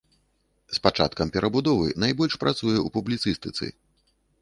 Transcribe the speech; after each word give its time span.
З 0.77 0.81
пачаткам 0.85 1.33
перабудовы 1.35 1.93
найбольш 2.07 2.33
працуе 2.47 2.75
ў 2.85 2.97
публіцыстыцы. 2.99 3.65